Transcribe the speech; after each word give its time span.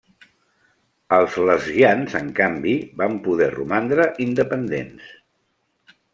Els 1.17 1.35
lesguians 1.49 2.15
en 2.21 2.31
canvi 2.39 2.73
van 3.03 3.21
poder 3.29 3.51
romandre 3.59 4.09
independents. 4.27 5.15